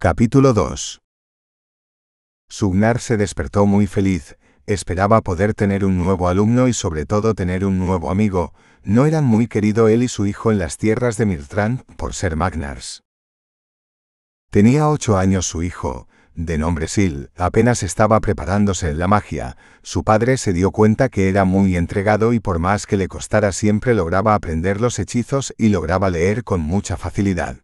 Capítulo 0.00 0.52
2 0.52 1.00
Sugnar 2.48 3.00
se 3.00 3.16
despertó 3.16 3.66
muy 3.66 3.88
feliz, 3.88 4.36
esperaba 4.64 5.22
poder 5.22 5.54
tener 5.54 5.84
un 5.84 5.98
nuevo 5.98 6.28
alumno 6.28 6.68
y 6.68 6.72
sobre 6.72 7.04
todo 7.04 7.34
tener 7.34 7.64
un 7.64 7.80
nuevo 7.80 8.12
amigo, 8.12 8.54
no 8.84 9.06
eran 9.06 9.24
muy 9.24 9.48
querido 9.48 9.88
él 9.88 10.04
y 10.04 10.08
su 10.08 10.26
hijo 10.26 10.52
en 10.52 10.60
las 10.60 10.76
tierras 10.76 11.16
de 11.16 11.26
Mirtrand 11.26 11.82
por 11.96 12.14
ser 12.14 12.36
Magnars. 12.36 13.02
Tenía 14.50 14.88
ocho 14.88 15.18
años 15.18 15.46
su 15.46 15.64
hijo, 15.64 16.06
de 16.32 16.58
nombre 16.58 16.86
Sil, 16.86 17.34
apenas 17.34 17.82
estaba 17.82 18.20
preparándose 18.20 18.90
en 18.90 19.00
la 19.00 19.08
magia, 19.08 19.56
su 19.82 20.04
padre 20.04 20.36
se 20.36 20.52
dio 20.52 20.70
cuenta 20.70 21.08
que 21.08 21.28
era 21.28 21.44
muy 21.44 21.76
entregado 21.76 22.32
y 22.32 22.38
por 22.38 22.60
más 22.60 22.86
que 22.86 22.96
le 22.96 23.08
costara 23.08 23.50
siempre 23.50 23.94
lograba 23.94 24.36
aprender 24.36 24.80
los 24.80 25.00
hechizos 25.00 25.52
y 25.58 25.70
lograba 25.70 26.08
leer 26.08 26.44
con 26.44 26.60
mucha 26.60 26.96
facilidad. 26.96 27.62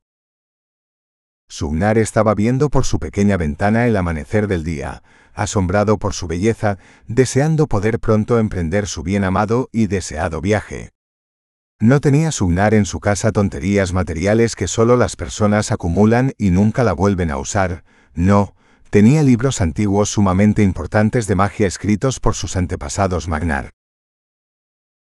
Sugnar 1.55 1.99
estaba 1.99 2.35
viendo 2.35 2.69
por 2.69 2.85
su 2.85 2.99
pequeña 2.99 3.37
ventana 3.37 3.87
el 3.87 3.97
amanecer 3.97 4.49
del 4.49 4.65
día, 4.65 5.05
asombrado 5.35 5.99
por 5.99 6.13
su 6.13 6.27
belleza, 6.27 6.79
deseando 7.07 7.69
poder 7.69 8.01
pronto 8.01 8.41
emprender 8.41 8.89
su 8.89 9.05
bien 9.05 9.23
amado 9.23 9.69
y 9.71 9.87
deseado 9.87 10.41
viaje. 10.41 10.91
No 11.79 12.01
tenía 12.01 12.33
Sugnar 12.33 12.75
en 12.75 12.87
su 12.87 12.99
casa 12.99 13.31
tonterías 13.31 13.93
materiales 13.93 14.57
que 14.57 14.67
solo 14.67 14.97
las 14.97 15.15
personas 15.15 15.71
acumulan 15.71 16.33
y 16.39 16.51
nunca 16.51 16.83
la 16.83 16.93
vuelven 16.93 17.31
a 17.31 17.37
usar, 17.37 17.85
no, 18.15 18.57
tenía 18.91 19.23
libros 19.23 19.61
antiguos 19.61 20.11
sumamente 20.11 20.65
importantes 20.65 21.29
de 21.29 21.37
magia 21.37 21.69
escritos 21.69 22.19
por 22.19 22.35
sus 22.35 22.57
antepasados 22.57 23.29
Magnar. 23.29 23.71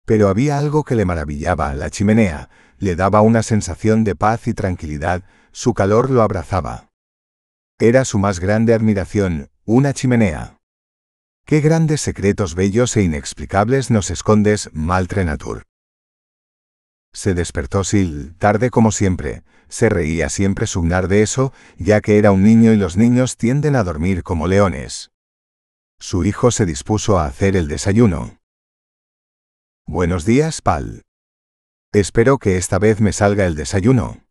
Pero 0.05 0.27
había 0.27 0.57
algo 0.57 0.83
que 0.83 0.95
le 0.95 1.05
maravillaba, 1.05 1.73
la 1.73 1.89
chimenea, 1.89 2.49
le 2.79 2.97
daba 2.97 3.21
una 3.21 3.43
sensación 3.43 4.03
de 4.03 4.15
paz 4.15 4.45
y 4.49 4.53
tranquilidad, 4.53 5.23
su 5.53 5.73
calor 5.73 6.09
lo 6.09 6.23
abrazaba. 6.23 6.89
Era 7.79 8.05
su 8.05 8.17
más 8.19 8.39
grande 8.39 8.73
admiración, 8.73 9.51
una 9.65 9.93
chimenea. 9.93 10.57
Qué 11.45 11.61
grandes 11.61 12.01
secretos 12.01 12.55
bellos 12.55 12.97
e 12.97 13.03
inexplicables 13.03 13.91
nos 13.91 14.09
escondes, 14.09 14.69
Maltrenatur. 14.73 15.63
Se 17.13 17.35
despertó 17.35 17.83
Sil, 17.85 18.33
tarde 18.39 18.71
como 18.71 18.91
siempre, 18.91 19.43
se 19.69 19.89
reía 19.89 20.29
siempre 20.29 20.65
Sugnar 20.65 21.07
de 21.07 21.21
eso, 21.21 21.53
ya 21.77 22.01
que 22.01 22.17
era 22.17 22.31
un 22.31 22.43
niño 22.43 22.73
y 22.73 22.77
los 22.77 22.97
niños 22.97 23.37
tienden 23.37 23.75
a 23.75 23.83
dormir 23.83 24.23
como 24.23 24.47
leones. 24.47 25.11
Su 25.99 26.25
hijo 26.25 26.49
se 26.49 26.65
dispuso 26.65 27.19
a 27.19 27.25
hacer 27.27 27.55
el 27.55 27.67
desayuno. 27.67 28.39
Buenos 29.85 30.25
días, 30.25 30.61
Pal. 30.61 31.03
Espero 31.91 32.39
que 32.39 32.57
esta 32.57 32.79
vez 32.79 32.99
me 33.01 33.13
salga 33.13 33.45
el 33.45 33.55
desayuno. 33.55 34.22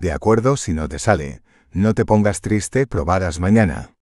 De 0.00 0.12
acuerdo, 0.12 0.56
si 0.56 0.72
no 0.72 0.88
te 0.88 0.98
sale, 0.98 1.42
no 1.72 1.94
te 1.94 2.06
pongas 2.06 2.40
triste, 2.40 2.86
probarás 2.86 3.38
mañana. 3.38 3.94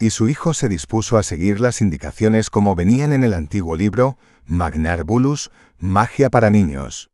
Y 0.00 0.10
su 0.10 0.28
hijo 0.28 0.54
se 0.54 0.68
dispuso 0.68 1.18
a 1.18 1.22
seguir 1.22 1.60
las 1.60 1.82
indicaciones 1.82 2.48
como 2.48 2.74
venían 2.74 3.12
en 3.12 3.22
el 3.22 3.34
antiguo 3.34 3.76
libro, 3.76 4.16
Magnar 4.46 5.04
Bulus, 5.04 5.50
Magia 5.78 6.30
para 6.30 6.48
Niños. 6.48 7.10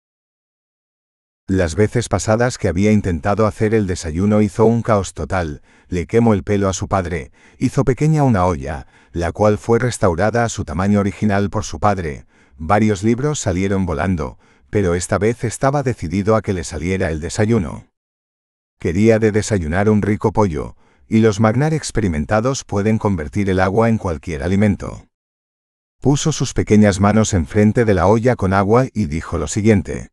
Las 1.48 1.74
veces 1.74 2.08
pasadas 2.08 2.58
que 2.58 2.68
había 2.68 2.92
intentado 2.92 3.48
hacer 3.48 3.74
el 3.74 3.88
desayuno 3.88 4.40
hizo 4.40 4.64
un 4.64 4.82
caos 4.82 5.12
total, 5.12 5.62
le 5.88 6.06
quemó 6.06 6.34
el 6.34 6.44
pelo 6.44 6.68
a 6.68 6.72
su 6.72 6.86
padre, 6.86 7.32
hizo 7.58 7.84
pequeña 7.84 8.22
una 8.22 8.46
olla, 8.46 8.86
la 9.10 9.32
cual 9.32 9.58
fue 9.58 9.80
restaurada 9.80 10.44
a 10.44 10.48
su 10.48 10.64
tamaño 10.64 11.00
original 11.00 11.50
por 11.50 11.64
su 11.64 11.80
padre, 11.80 12.24
varios 12.56 13.02
libros 13.02 13.40
salieron 13.40 13.84
volando, 13.84 14.38
pero 14.72 14.94
esta 14.94 15.18
vez 15.18 15.44
estaba 15.44 15.82
decidido 15.82 16.34
a 16.34 16.40
que 16.40 16.54
le 16.54 16.64
saliera 16.64 17.10
el 17.10 17.20
desayuno. 17.20 17.88
Quería 18.78 19.18
de 19.18 19.30
desayunar 19.30 19.90
un 19.90 20.00
rico 20.00 20.32
pollo, 20.32 20.76
y 21.06 21.18
los 21.18 21.40
magnar 21.40 21.74
experimentados 21.74 22.64
pueden 22.64 22.96
convertir 22.96 23.50
el 23.50 23.60
agua 23.60 23.90
en 23.90 23.98
cualquier 23.98 24.42
alimento. 24.42 25.06
Puso 26.00 26.32
sus 26.32 26.54
pequeñas 26.54 27.00
manos 27.00 27.34
enfrente 27.34 27.84
de 27.84 27.92
la 27.92 28.06
olla 28.06 28.34
con 28.34 28.54
agua 28.54 28.86
y 28.94 29.04
dijo 29.04 29.36
lo 29.36 29.46
siguiente. 29.46 30.08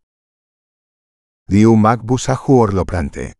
Diu 1.48 1.78
mag 1.78 2.02
busahu 2.04 2.60
orloprante. 2.60 3.39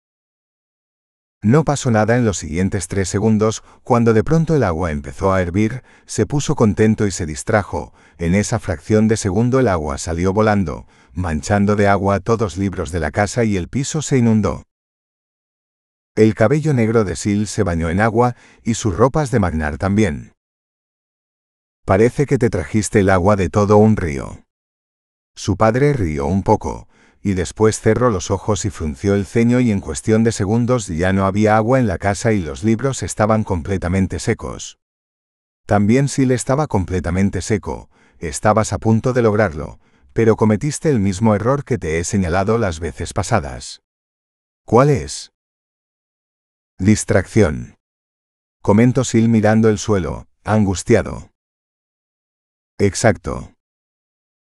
No 1.42 1.64
pasó 1.64 1.90
nada 1.90 2.18
en 2.18 2.26
los 2.26 2.38
siguientes 2.38 2.90
tres 2.90 3.08
segundos, 3.08 3.64
cuando 3.84 4.14
de 4.14 4.26
pronto 4.26 4.56
el 4.56 4.64
agua 4.64 4.92
empezó 4.92 5.32
a 5.32 5.42
hervir, 5.42 5.84
se 6.06 6.26
puso 6.26 6.54
contento 6.56 7.08
y 7.08 7.12
se 7.12 7.26
distrajo, 7.26 7.94
en 8.18 8.36
esa 8.36 8.60
fracción 8.60 9.08
de 9.08 9.16
segundo 9.16 9.60
el 9.62 9.70
agua 9.70 9.98
salió 9.98 10.34
volando, 10.34 10.86
manchando 11.14 11.78
de 11.78 11.88
agua 11.88 12.20
todos 12.20 12.58
libros 12.58 12.92
de 12.92 13.00
la 13.00 13.12
casa 13.12 13.46
y 13.46 13.56
el 13.56 13.70
piso 13.70 14.02
se 14.02 14.18
inundó. 14.18 14.64
El 16.16 16.36
cabello 16.36 16.74
negro 16.74 17.06
de 17.06 17.16
Sil 17.16 17.48
se 17.48 17.64
bañó 17.64 17.90
en 17.90 18.02
agua 18.02 18.36
y 18.62 18.74
sus 18.74 18.98
ropas 18.98 19.32
de 19.32 19.40
Magnar 19.40 19.78
también. 19.78 20.34
Parece 21.86 22.26
que 22.26 22.38
te 22.38 22.50
trajiste 22.50 23.00
el 23.00 23.10
agua 23.10 23.38
de 23.38 23.50
todo 23.50 23.78
un 23.78 23.96
río. 23.96 24.44
Su 25.36 25.56
padre 25.56 25.94
rió 25.94 26.26
un 26.26 26.44
poco, 26.44 26.90
y 27.22 27.34
después 27.34 27.80
cerró 27.80 28.10
los 28.10 28.32
ojos 28.32 28.66
y 28.66 28.70
frunció 28.70 29.14
el 29.14 29.26
ceño 29.26 29.60
y 29.60 29.72
en 29.72 29.82
cuestión 29.82 30.24
de 30.24 30.32
segundos 30.32 30.88
ya 30.88 31.14
no 31.14 31.26
había 31.26 31.58
agua 31.58 31.80
en 31.80 31.88
la 31.88 31.98
casa 31.98 32.32
y 32.32 32.42
los 32.42 32.64
libros 32.64 33.04
estaban 33.04 33.44
completamente 33.44 34.20
secos. 34.20 34.80
También 35.66 36.08
Sil 36.10 36.32
estaba 36.32 36.68
completamente 36.68 37.42
seco, 37.42 37.90
estabas 38.20 38.74
a 38.74 38.80
punto 38.80 39.14
de 39.14 39.22
lograrlo, 39.22 39.80
pero 40.14 40.36
cometiste 40.36 40.90
el 40.90 41.00
mismo 41.00 41.36
error 41.36 41.64
que 41.64 41.78
te 41.78 42.00
he 42.00 42.04
señalado 42.04 42.58
las 42.58 42.80
veces 42.80 43.14
pasadas. 43.14 43.82
¿Cuál 44.66 44.90
es? 44.90 45.32
Distracción. 46.78 47.76
Comentó 48.62 49.04
Sil 49.04 49.30
mirando 49.30 49.70
el 49.70 49.78
suelo, 49.78 50.28
angustiado. 50.44 51.32
Exacto. 52.78 53.54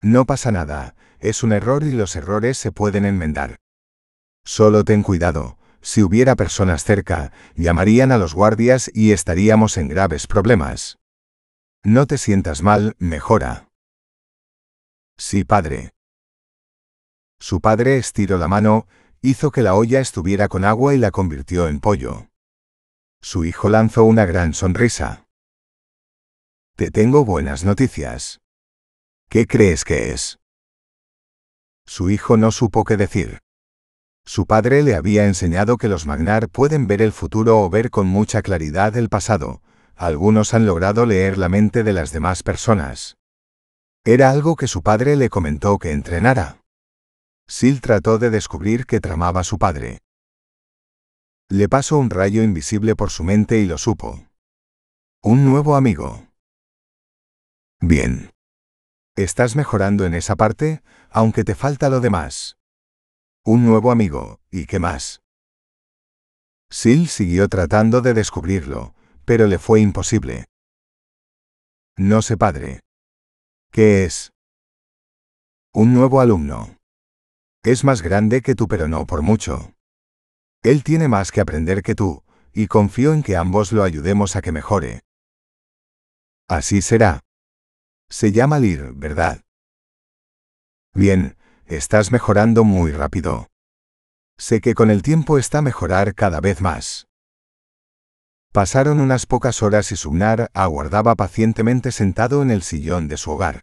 No 0.02 0.26
pasa 0.26 0.52
nada, 0.52 0.96
es 1.20 1.44
un 1.44 1.52
error 1.52 1.84
y 1.84 1.92
los 1.92 2.16
errores 2.16 2.58
se 2.58 2.72
pueden 2.72 3.06
enmendar. 3.06 3.58
Solo 4.46 4.84
ten 4.84 5.04
cuidado, 5.04 5.58
si 5.82 6.04
hubiera 6.04 6.36
personas 6.36 6.84
cerca, 6.84 7.32
llamarían 7.56 8.12
a 8.12 8.18
los 8.18 8.34
guardias 8.34 8.92
y 8.94 9.12
estaríamos 9.12 9.78
en 9.78 9.88
graves 9.88 10.28
problemas. 10.28 10.98
No 11.84 12.08
te 12.08 12.18
sientas 12.18 12.62
mal, 12.62 12.96
mejora. 13.00 13.70
Sí, 15.18 15.44
padre. 15.44 15.92
Su 17.40 17.62
padre 17.62 17.98
estiró 17.98 18.38
la 18.38 18.48
mano, 18.48 18.88
hizo 19.22 19.52
que 19.52 19.62
la 19.62 19.76
olla 19.76 20.00
estuviera 20.00 20.48
con 20.48 20.66
agua 20.66 20.96
y 20.96 20.98
la 20.98 21.12
convirtió 21.12 21.68
en 21.68 21.80
pollo. 21.80 22.30
Su 23.22 23.46
hijo 23.46 23.70
lanzó 23.70 24.04
una 24.04 24.26
gran 24.26 24.54
sonrisa. 24.54 25.28
Te 26.76 26.92
tengo 26.92 27.26
buenas 27.26 27.64
noticias. 27.64 28.40
¿Qué 29.30 29.48
crees 29.48 29.84
que 29.84 30.12
es? 30.12 30.40
Su 31.88 32.10
hijo 32.10 32.38
no 32.38 32.52
supo 32.52 32.84
qué 32.84 32.98
decir. 32.98 33.40
Su 34.26 34.46
padre 34.46 34.84
le 34.84 34.94
había 34.94 35.26
enseñado 35.26 35.78
que 35.78 35.88
los 35.88 36.06
Magnar 36.06 36.50
pueden 36.50 36.86
ver 36.86 37.02
el 37.02 37.14
futuro 37.14 37.62
o 37.62 37.70
ver 37.70 37.90
con 37.90 38.08
mucha 38.08 38.42
claridad 38.42 38.96
el 38.98 39.08
pasado. 39.08 39.62
Algunos 39.96 40.54
han 40.54 40.66
logrado 40.66 41.06
leer 41.06 41.38
la 41.38 41.48
mente 41.48 41.84
de 41.84 41.94
las 41.94 42.12
demás 42.12 42.44
personas. 42.44 43.16
Era 44.04 44.30
algo 44.30 44.58
que 44.58 44.68
su 44.68 44.84
padre 44.84 45.16
le 45.16 45.30
comentó 45.30 45.80
que 45.80 45.92
entrenara. 45.92 46.62
Sil 47.48 47.80
trató 47.80 48.20
de 48.20 48.30
descubrir 48.30 48.86
qué 48.86 49.00
tramaba 49.00 49.46
su 49.46 49.58
padre. 49.58 50.00
Le 51.50 51.70
pasó 51.70 51.98
un 51.98 52.10
rayo 52.10 52.44
invisible 52.44 52.98
por 52.98 53.10
su 53.10 53.24
mente 53.24 53.60
y 53.60 53.66
lo 53.66 53.78
supo. 53.78 54.28
Un 55.24 55.46
nuevo 55.46 55.78
amigo. 55.78 56.28
Bien. 57.80 58.32
Estás 59.18 59.56
mejorando 59.56 60.06
en 60.06 60.14
esa 60.14 60.36
parte, 60.36 60.84
aunque 61.10 61.44
te 61.44 61.56
falta 61.56 61.90
lo 61.90 62.02
demás. 62.02 62.60
Un 63.44 63.66
nuevo 63.66 63.90
amigo, 63.90 64.42
¿y 64.52 64.68
qué 64.68 64.78
más? 64.78 65.24
Sil 66.70 67.10
siguió 67.10 67.50
tratando 67.50 68.02
de 68.02 68.14
descubrirlo, 68.14 68.94
pero 69.26 69.48
le 69.48 69.58
fue 69.58 69.82
imposible. 69.82 70.46
No 71.98 72.22
sé, 72.22 72.38
padre. 72.38 72.82
¿Qué 73.72 74.06
es? 74.06 74.34
Un 75.74 75.96
nuevo 75.96 76.22
alumno. 76.22 76.78
Es 77.64 77.84
más 77.84 78.04
grande 78.04 78.44
que 78.44 78.54
tú 78.54 78.68
pero 78.68 78.88
no 78.88 79.08
por 79.08 79.24
mucho. 79.24 79.74
Él 80.62 80.84
tiene 80.84 81.08
más 81.08 81.32
que 81.32 81.42
aprender 81.42 81.82
que 81.82 81.96
tú, 81.96 82.24
y 82.54 82.68
confío 82.68 83.14
en 83.14 83.24
que 83.24 83.36
ambos 83.36 83.72
lo 83.72 83.82
ayudemos 83.82 84.36
a 84.36 84.44
que 84.44 84.52
mejore. 84.52 85.02
Así 86.48 86.84
será. 86.84 87.27
Se 88.10 88.32
llama 88.32 88.60
Lir, 88.60 88.94
¿verdad? 88.94 89.42
Bien, 90.94 91.38
estás 91.66 92.12
mejorando 92.12 92.64
muy 92.64 92.92
rápido. 92.92 93.48
Sé 94.38 94.62
que 94.62 94.76
con 94.76 94.90
el 94.90 95.02
tiempo 95.02 95.38
está 95.38 95.62
mejorar 95.62 96.16
cada 96.16 96.40
vez 96.40 96.62
más. 96.62 97.08
Pasaron 98.54 99.02
unas 99.02 99.26
pocas 99.26 99.62
horas 99.62 99.92
y 99.92 99.98
Sugnar 99.98 100.50
aguardaba 100.54 101.16
pacientemente 101.16 101.92
sentado 101.92 102.42
en 102.42 102.50
el 102.50 102.62
sillón 102.62 103.08
de 103.08 103.18
su 103.18 103.32
hogar. 103.32 103.62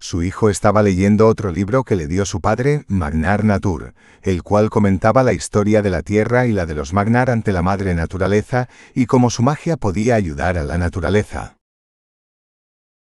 Su 0.00 0.22
hijo 0.22 0.48
estaba 0.48 0.84
leyendo 0.84 1.26
otro 1.26 1.50
libro 1.50 1.82
que 1.82 1.96
le 1.96 2.06
dio 2.06 2.24
su 2.24 2.40
padre, 2.40 2.84
Magnar 2.86 3.44
Natur, 3.44 3.94
el 4.22 4.44
cual 4.44 4.70
comentaba 4.70 5.24
la 5.24 5.32
historia 5.32 5.82
de 5.82 5.90
la 5.90 6.02
Tierra 6.02 6.46
y 6.46 6.52
la 6.52 6.66
de 6.66 6.74
los 6.74 6.92
Magnar 6.92 7.28
ante 7.28 7.50
la 7.52 7.62
madre 7.62 7.96
naturaleza 7.96 8.68
y 8.94 9.06
cómo 9.06 9.28
su 9.28 9.42
magia 9.42 9.76
podía 9.76 10.14
ayudar 10.14 10.56
a 10.56 10.62
la 10.62 10.78
naturaleza. 10.78 11.57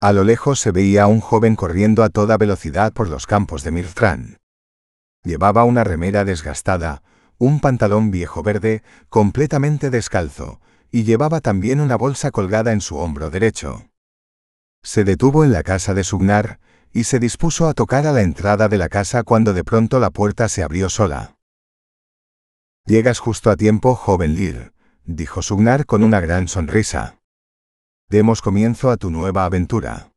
A 0.06 0.14
lo 0.14 0.24
lejos 0.24 0.60
se 0.60 0.70
veía 0.70 1.02
a 1.02 1.08
un 1.08 1.20
joven 1.20 1.56
corriendo 1.56 2.04
a 2.04 2.10
toda 2.10 2.38
velocidad 2.38 2.94
por 2.94 3.10
los 3.10 3.26
campos 3.26 3.64
de 3.64 3.72
Mirtran. 3.72 4.38
Llevaba 5.24 5.64
una 5.64 5.84
remera 5.84 6.24
desgastada, 6.24 7.02
un 7.40 7.60
pantalón 7.60 8.12
viejo 8.12 8.44
verde, 8.44 8.84
completamente 9.10 9.90
descalzo, 9.90 10.62
y 10.92 11.06
llevaba 11.06 11.42
también 11.42 11.80
una 11.80 11.96
bolsa 11.96 12.30
colgada 12.30 12.72
en 12.72 12.82
su 12.82 12.98
hombro 12.98 13.32
derecho. 13.32 13.90
Se 14.84 15.06
detuvo 15.06 15.44
en 15.44 15.52
la 15.52 15.64
casa 15.64 15.96
de 15.96 16.04
Sugnar, 16.04 16.60
y 16.92 17.06
se 17.06 17.18
dispuso 17.18 17.68
a 17.68 17.74
tocar 17.74 18.06
a 18.06 18.12
la 18.12 18.22
entrada 18.22 18.70
de 18.70 18.78
la 18.78 18.90
casa 18.90 19.24
cuando 19.24 19.54
de 19.54 19.64
pronto 19.64 20.00
la 20.00 20.12
puerta 20.12 20.50
se 20.50 20.62
abrió 20.62 20.88
sola. 20.88 21.38
Llegas 22.86 23.18
justo 23.18 23.50
a 23.50 23.56
tiempo, 23.56 23.96
joven 23.96 24.36
Lir, 24.36 24.72
dijo 25.04 25.42
Sugnar 25.42 25.88
con 25.88 26.04
una 26.04 26.20
gran 26.20 26.48
sonrisa. 26.48 27.18
Demos 28.08 28.44
comienzo 28.44 28.92
a 28.92 28.98
tu 28.98 29.10
nueva 29.10 29.46
aventura. 29.46 30.15